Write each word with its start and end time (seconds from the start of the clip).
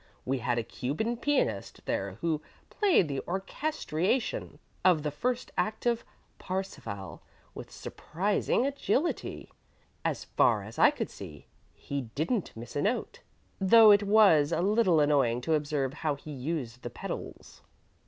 We 0.25 0.39
had 0.39 0.57
a 0.57 0.63
Cuban 0.63 1.15
pianist 1.15 1.85
there 1.85 2.13
who 2.21 2.41
played 2.71 3.07
the 3.07 3.21
orchestration 3.27 4.57
of 4.83 5.03
the 5.03 5.11
first 5.11 5.51
act 5.59 5.85
of 5.85 6.03
Parsifal 6.39 7.21
with 7.53 7.69
surprising 7.69 8.65
agility. 8.65 9.51
As 10.03 10.23
far 10.23 10.63
as 10.63 10.79
I 10.79 10.89
could 10.89 11.11
see, 11.11 11.45
he 11.75 12.09
didn't 12.15 12.57
miss 12.57 12.75
a 12.75 12.81
note, 12.81 13.21
though 13.59 13.91
it 13.91 14.01
was 14.01 14.51
a 14.51 14.63
little 14.63 14.99
annoying 15.01 15.39
to 15.41 15.53
observe 15.53 15.93
how 15.93 16.15
he 16.15 16.31
used 16.31 16.81
the 16.81 16.89
pedals." 16.89 17.61